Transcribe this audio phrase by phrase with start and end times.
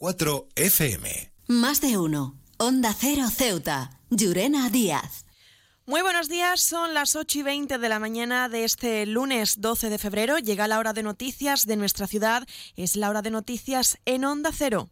[0.00, 1.32] 100.4 FM.
[1.48, 2.36] Más de uno.
[2.56, 3.90] Onda Cero Ceuta.
[4.10, 5.24] Llurena Díaz.
[5.86, 9.90] Muy buenos días, son las 8 y 20 de la mañana de este lunes 12
[9.90, 10.38] de febrero.
[10.38, 12.46] Llega la hora de noticias de nuestra ciudad.
[12.76, 14.90] Es la hora de noticias en Onda Cero.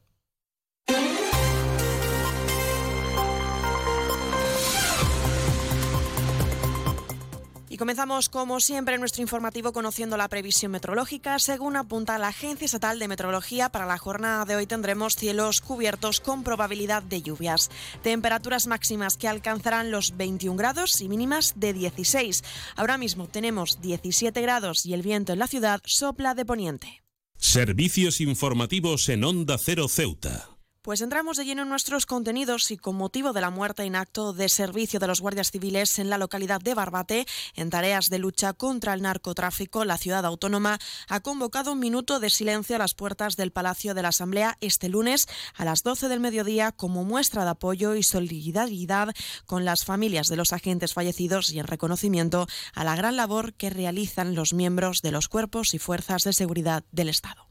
[7.77, 11.39] Y comenzamos, como siempre, nuestro informativo conociendo la previsión meteorológica.
[11.39, 16.21] Según apunta la Agencia Estatal de Meteorología, para la jornada de hoy tendremos cielos cubiertos
[16.21, 17.71] con probabilidad de lluvias.
[18.03, 22.45] Temperaturas máximas que alcanzarán los 21 grados y mínimas de 16.
[22.77, 27.03] Ahora mismo tenemos 17 grados y el viento en la ciudad sopla de poniente.
[27.37, 30.56] Servicios informativos en Onda Cero Ceuta.
[30.87, 34.33] Pues entramos de lleno en nuestros contenidos y con motivo de la muerte en acto
[34.33, 37.27] de servicio de los guardias civiles en la localidad de Barbate,
[37.57, 40.79] en tareas de lucha contra el narcotráfico, la ciudad autónoma
[41.09, 44.89] ha convocado un minuto de silencio a las puertas del Palacio de la Asamblea este
[44.89, 49.13] lunes a las 12 del mediodía como muestra de apoyo y solidaridad
[49.45, 53.71] con las familias de los agentes fallecidos y en reconocimiento a la gran labor que
[53.71, 57.46] realizan los miembros de los cuerpos y fuerzas de seguridad del Estado.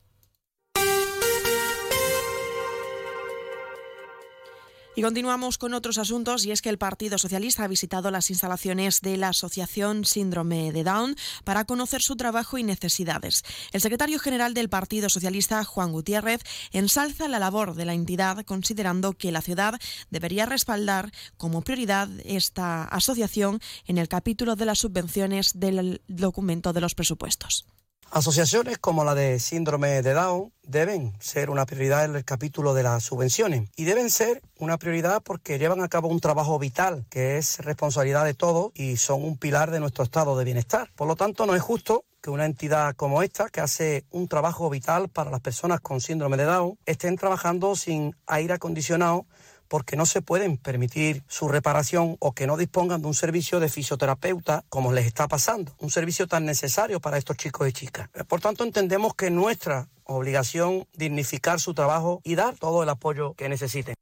[4.98, 9.02] Y continuamos con otros asuntos y es que el Partido Socialista ha visitado las instalaciones
[9.02, 13.44] de la Asociación Síndrome de Down para conocer su trabajo y necesidades.
[13.74, 19.12] El secretario general del Partido Socialista, Juan Gutiérrez, ensalza la labor de la entidad considerando
[19.12, 19.78] que la ciudad
[20.12, 26.80] debería respaldar como prioridad esta asociación en el capítulo de las subvenciones del documento de
[26.80, 27.66] los presupuestos.
[28.12, 32.84] Asociaciones como la de síndrome de Down deben ser una prioridad en el capítulo de
[32.84, 37.38] las subvenciones y deben ser una prioridad porque llevan a cabo un trabajo vital que
[37.38, 40.90] es responsabilidad de todos y son un pilar de nuestro estado de bienestar.
[40.96, 44.70] Por lo tanto, no es justo que una entidad como esta, que hace un trabajo
[44.70, 49.26] vital para las personas con síndrome de Down, estén trabajando sin aire acondicionado
[49.76, 53.68] porque no se pueden permitir su reparación o que no dispongan de un servicio de
[53.68, 58.08] fisioterapeuta como les está pasando, un servicio tan necesario para estos chicos y chicas.
[58.30, 63.50] Por tanto, entendemos que nuestra obligación dignificar su trabajo y dar todo el apoyo que
[63.50, 63.96] necesiten.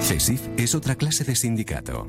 [0.00, 2.08] CESIF es otra clase de sindicato.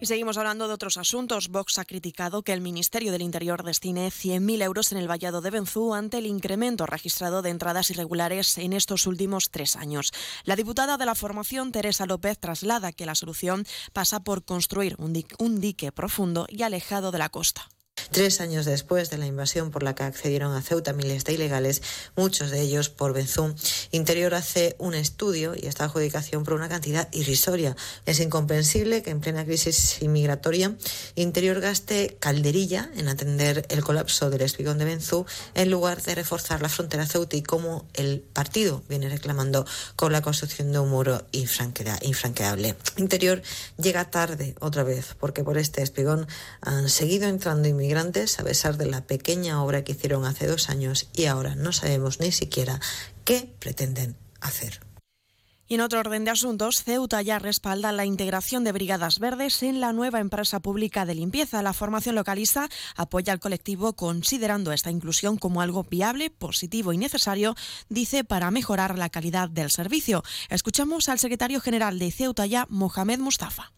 [0.00, 1.48] Y seguimos hablando de otros asuntos.
[1.48, 5.50] Vox ha criticado que el Ministerio del Interior destine 100.000 euros en el vallado de
[5.50, 10.12] Benzú ante el incremento registrado de entradas irregulares en estos últimos tres años.
[10.44, 15.10] La diputada de la formación, Teresa López, traslada que la solución pasa por construir un
[15.38, 17.68] un dique profundo y alejado de la costa.
[18.12, 21.80] Tres años después de la invasión por la que accedieron a Ceuta miles de ilegales,
[22.16, 23.54] muchos de ellos por Benzú,
[23.92, 27.76] Interior hace un estudio y esta adjudicación por una cantidad irrisoria.
[28.06, 30.74] Es incomprensible que en plena crisis inmigratoria
[31.14, 36.62] Interior gaste calderilla en atender el colapso del espigón de Benzú en lugar de reforzar
[36.62, 42.74] la frontera ceutí como el partido viene reclamando con la construcción de un muro infranqueable.
[42.96, 43.40] Interior
[43.80, 46.26] llega tarde otra vez porque por este espigón
[46.60, 51.08] han seguido entrando inmigrantes a pesar de la pequeña obra que hicieron hace dos años
[51.12, 52.80] y ahora no sabemos ni siquiera
[53.24, 54.80] qué pretenden hacer.
[55.68, 59.80] Y en otro orden de asuntos, Ceuta ya respalda la integración de Brigadas Verdes en
[59.80, 61.62] la nueva empresa pública de limpieza.
[61.62, 67.54] La formación localista apoya al colectivo considerando esta inclusión como algo viable, positivo y necesario,
[67.88, 70.24] dice, para mejorar la calidad del servicio.
[70.48, 73.72] Escuchamos al secretario general de Ceuta ya, Mohamed Mustafa.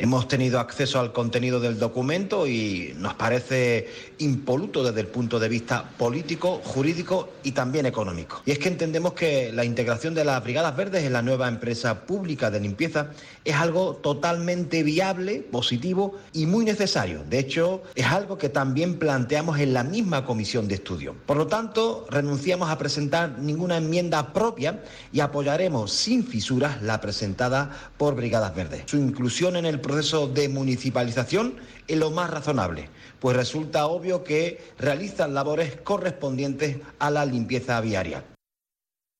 [0.00, 3.88] Hemos tenido acceso al contenido del documento y nos parece
[4.18, 8.40] impoluto desde el punto de vista político, jurídico y también económico.
[8.46, 12.06] Y es que entendemos que la integración de las Brigadas Verdes en la nueva empresa
[12.06, 13.10] pública de limpieza
[13.44, 17.24] es algo totalmente viable, positivo y muy necesario.
[17.28, 21.16] De hecho, es algo que también planteamos en la misma comisión de estudio.
[21.26, 27.90] Por lo tanto, renunciamos a presentar ninguna enmienda propia y apoyaremos sin fisuras la presentada
[27.96, 28.84] por Brigadas Verdes.
[28.86, 31.56] Su inclusión en el proceso de municipalización
[31.88, 32.88] es lo más razonable,
[33.18, 38.24] pues resulta obvio que realizan labores correspondientes a la limpieza viaria.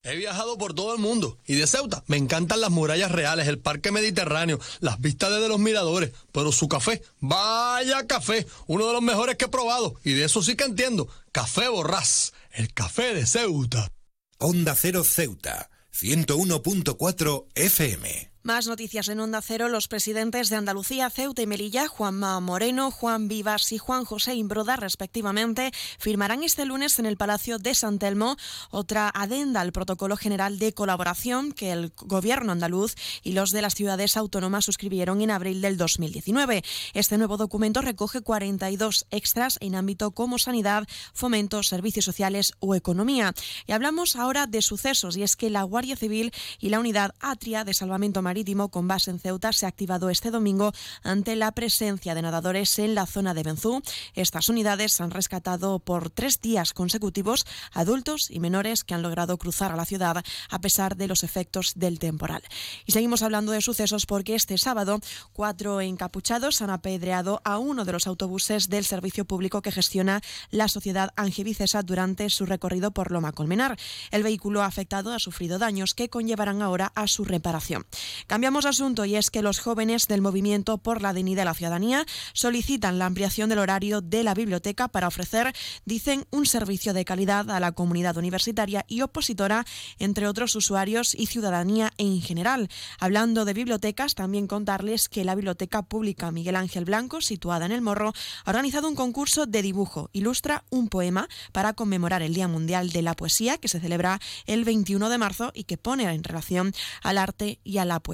[0.04, 3.58] He viajado por todo el mundo y de Ceuta me encantan las murallas reales, el
[3.58, 9.02] parque mediterráneo, las vistas desde los miradores, pero su café, vaya café, uno de los
[9.02, 13.26] mejores que he probado y de eso sí que entiendo, Café Borrás, el café de
[13.26, 13.90] Ceuta.
[14.38, 18.30] Onda Cero Ceuta, 101.4 FM.
[18.48, 19.68] Más noticias en Onda Cero.
[19.68, 24.76] Los presidentes de Andalucía, Ceuta y Melilla, Juanma Moreno, Juan Vivas y Juan José Imbroda,
[24.76, 28.38] respectivamente, firmarán este lunes en el Palacio de San Telmo
[28.70, 33.74] otra adenda al protocolo general de colaboración que el gobierno andaluz y los de las
[33.74, 36.62] ciudades autónomas suscribieron en abril del 2019.
[36.94, 43.34] Este nuevo documento recoge 42 extras en ámbito como sanidad, fomento, servicios sociales o economía.
[43.66, 47.64] Y hablamos ahora de sucesos y es que la Guardia Civil y la Unidad Atria
[47.64, 48.37] de Salvamento Marítimo
[48.70, 52.94] con base en Ceuta se ha activado este domingo ante la presencia de nadadores en
[52.94, 53.82] la zona de Benzú.
[54.14, 59.72] Estas unidades han rescatado por tres días consecutivos adultos y menores que han logrado cruzar
[59.72, 62.42] a la ciudad a pesar de los efectos del temporal.
[62.86, 65.00] Y seguimos hablando de sucesos porque este sábado
[65.32, 70.68] cuatro encapuchados han apedreado a uno de los autobuses del servicio público que gestiona la
[70.68, 73.76] sociedad Angevicesa durante su recorrido por Loma Colmenar.
[74.12, 77.84] El vehículo afectado ha sufrido daños que conllevarán ahora a su reparación.
[78.26, 82.04] Cambiamos asunto y es que los jóvenes del Movimiento por la Dignidad de la Ciudadanía
[82.32, 85.54] solicitan la ampliación del horario de la biblioteca para ofrecer,
[85.84, 89.64] dicen, un servicio de calidad a la comunidad universitaria y opositora,
[89.98, 92.68] entre otros usuarios y ciudadanía en general.
[92.98, 97.82] Hablando de bibliotecas, también contarles que la Biblioteca Pública Miguel Ángel Blanco, situada en El
[97.82, 98.12] Morro,
[98.44, 100.10] ha organizado un concurso de dibujo.
[100.12, 104.64] Ilustra un poema para conmemorar el Día Mundial de la Poesía, que se celebra el
[104.64, 106.72] 21 de marzo y que pone en relación
[107.02, 108.07] al arte y a la poesía.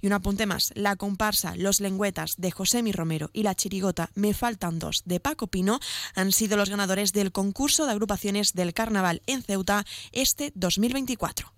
[0.00, 4.10] Y un apunte más, la comparsa Los Lengüetas de José Mi Romero y la chirigota
[4.14, 5.80] Me Faltan Dos de Paco Pino
[6.14, 11.57] han sido los ganadores del concurso de agrupaciones del Carnaval en Ceuta este 2024.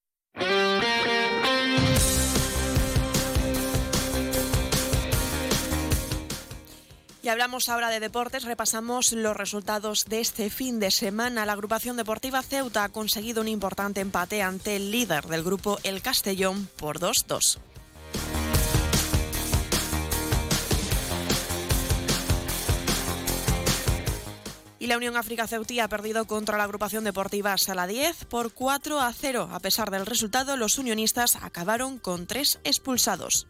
[7.23, 11.45] Y hablamos ahora de deportes, repasamos los resultados de este fin de semana.
[11.45, 16.01] La agrupación deportiva Ceuta ha conseguido un importante empate ante el líder del grupo El
[16.01, 17.59] Castellón por 2-2.
[24.79, 28.99] Y la Unión África Ceutí ha perdido contra la agrupación deportiva Sala 10 por 4
[28.99, 29.49] a 0.
[29.51, 33.45] A pesar del resultado, los unionistas acabaron con tres expulsados.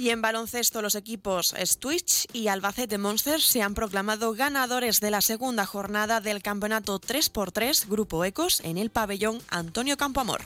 [0.00, 5.20] Y en baloncesto los equipos Switch y Albacete Monsters se han proclamado ganadores de la
[5.20, 10.40] segunda jornada del campeonato 3x3 Grupo Ecos en el pabellón Antonio Campoamor.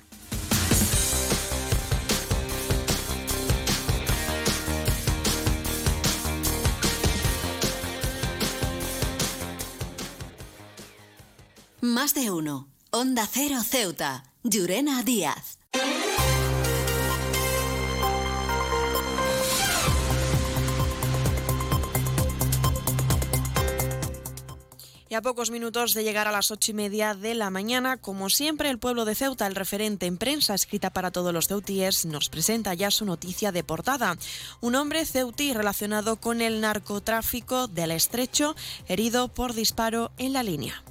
[11.81, 12.67] Más de uno.
[12.91, 14.25] Onda Cero Ceuta.
[14.43, 15.54] Llurena Díaz.
[25.15, 28.69] A pocos minutos de llegar a las ocho y media de la mañana, como siempre,
[28.69, 32.75] el pueblo de Ceuta, el referente en prensa escrita para todos los ceutíes, nos presenta
[32.75, 34.17] ya su noticia de portada.
[34.61, 38.57] Un hombre ceutí relacionado con el narcotráfico del estrecho,
[38.89, 40.83] herido por disparo en la línea.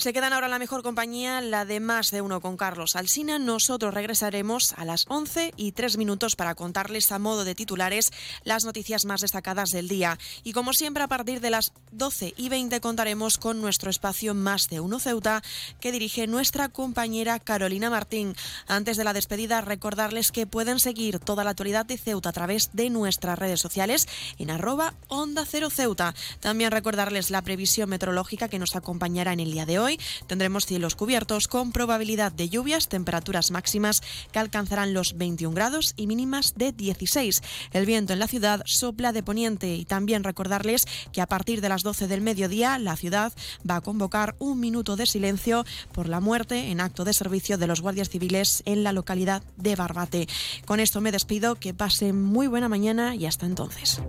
[0.00, 3.38] Se quedan ahora la mejor compañía, la de más de uno con Carlos Alsina.
[3.38, 8.10] Nosotros regresaremos a las 11 y 3 minutos para contarles a modo de titulares
[8.42, 10.18] las noticias más destacadas del día.
[10.42, 14.70] Y como siempre, a partir de las 12 y 20 contaremos con nuestro espacio Más
[14.70, 15.42] de uno Ceuta
[15.80, 18.34] que dirige nuestra compañera Carolina Martín.
[18.68, 22.70] Antes de la despedida, recordarles que pueden seguir toda la actualidad de Ceuta a través
[22.72, 26.14] de nuestras redes sociales en arroba Onda Cero Ceuta.
[26.40, 29.78] También recordarles la previsión meteorológica que nos acompañará en el día de
[30.26, 36.06] tendremos cielos cubiertos con probabilidad de lluvias, temperaturas máximas que alcanzarán los 21 grados y
[36.06, 37.42] mínimas de 16.
[37.72, 41.68] El viento en la ciudad sopla de poniente y también recordarles que a partir de
[41.68, 43.32] las 12 del mediodía la ciudad
[43.68, 47.66] va a convocar un minuto de silencio por la muerte en acto de servicio de
[47.66, 50.28] los guardias civiles en la localidad de Barbate.
[50.66, 54.00] Con esto me despido, que pasen muy buena mañana y hasta entonces.